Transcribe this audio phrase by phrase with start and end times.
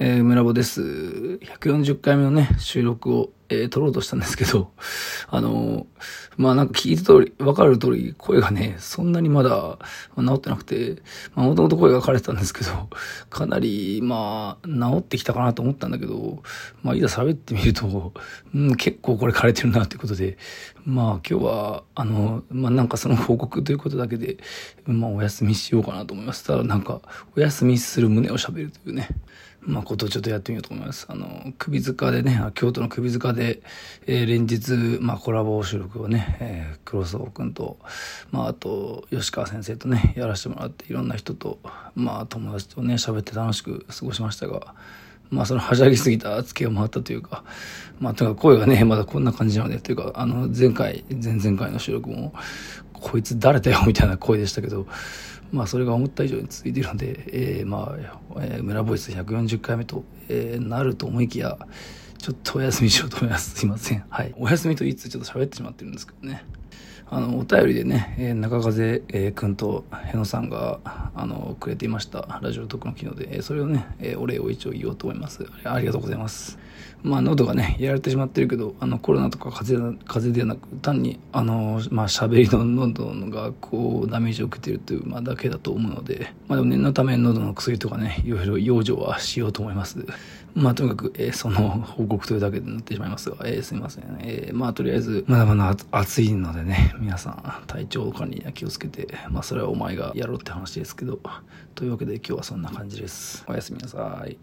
[0.00, 0.80] えー、村ぼです。
[0.80, 4.70] 140回目のね、収録を、えー、撮ろうとしたんですけど、
[5.28, 5.86] あのー、
[6.36, 9.78] まあなんか聞いた通り、わかる通り、声がね、そんなにまだ
[10.16, 11.02] まあ治ってなくて、
[11.34, 12.88] まあもともと声が枯れてたんですけど、
[13.30, 16.42] かなり、まあ、治ってきたかなと思ったんだけど、
[16.82, 18.12] まあいざ喋ってみると、
[18.54, 20.36] うん、結構これ枯れてるなということで、
[20.84, 24.36] まあ今日は、あの、まあなんかその報告ということだけで、
[24.86, 26.44] まあお休みしようかなと思います。
[26.44, 27.00] ただなんか、
[27.34, 29.08] お休みする胸を喋るというね、
[29.60, 31.06] まあ、ことをちょっとやってみようと思います。
[31.08, 33.62] あの、首塚でね、京都の首塚で、で
[34.10, 37.78] えー、連日、まあ、コラボ収録をね、えー、黒荘くんと、
[38.30, 41.58] まあ、あと、吉川先生とね、やらせてもらって、いろんな人と、
[41.94, 44.74] まあ、友達とね、喋って楽しく過ごしましたが、
[45.28, 47.44] まあ、そのはしゃぎすぎたつけを回ったというか、
[48.00, 52.32] まあ、とにか声がね、まだこんな感じなので、というか、あの、前回、前々回の収録も、
[52.94, 54.86] こいつ誰だよみたいな声でしたけど、
[55.52, 61.58] まあそれが思った以上に続いているので、えー、まあ、えー、村ボイス140回目と、えー、なると思いきや、
[62.18, 63.56] ちょっとお休みしようと思います。
[63.56, 64.04] すいません。
[64.08, 64.34] はい。
[64.36, 66.44] お休みと言いつつちょっと喋ってしまってるんですけどね。
[67.10, 72.38] あの、お便りでね、えー、中風、えー、くんとへのさんが、あの、くれていました。
[72.42, 75.46] ラジオトークの機能で、えー、それをね、えー、お礼を一応言おうと思います。
[75.64, 76.58] ありがとうございます。
[77.02, 90.04] まあ、喉がね、やられてしまってるけど、あの、コロナとか風邪、風邪ではなく、単に、あの、まあ、喋りの喉が、こう、ダメージを受けてるという、まあ、だけだと思うので、まあ、でも念のため喉の薬とかね、いろいろ養生はしようと思います。
[90.54, 94.18] まあ、とにかく、えー、その報告というだけになってしまいますが、えー、すいません。
[94.20, 101.20] えー、まあ、とりあえず、まだまだ暑いのでね、皆さん、体調管理には気をつけて、まあ、それはお前がやろうって話ですけど、
[101.74, 103.44] というわけで今日はそんな感じです。
[103.46, 104.38] おやすみなさい。